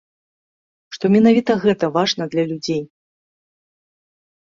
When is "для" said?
2.31-2.43